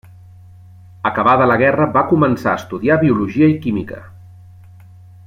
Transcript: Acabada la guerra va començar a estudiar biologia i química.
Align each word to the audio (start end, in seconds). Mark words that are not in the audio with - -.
Acabada 1.09 1.47
la 1.51 1.57
guerra 1.63 1.87
va 1.97 2.03
començar 2.13 2.53
a 2.55 2.61
estudiar 2.63 2.99
biologia 3.05 3.51
i 3.55 3.59
química. 3.67 4.01